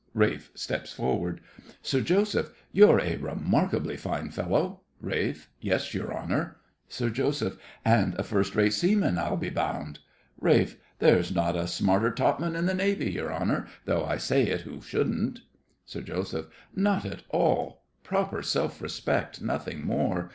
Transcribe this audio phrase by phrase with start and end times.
[0.15, 1.41] (RALPH steps forward.)
[1.83, 2.49] SIR JOSEPH.
[2.71, 4.81] You're a remarkably fine fellow.
[4.99, 5.47] RALPH.
[5.59, 6.57] Yes, your honour.
[6.89, 7.57] SIR JOSEPH.
[7.85, 9.99] And a first rate seaman, I'll be bound.
[10.39, 10.77] RALPH.
[10.97, 14.81] There's not a smarter topman in the Navy, your honour, though I say it who
[14.81, 15.41] shouldn't.
[15.85, 16.47] SIR JOSEPH.
[16.75, 17.83] Not at all.
[18.03, 20.29] Proper self respect, nothing more.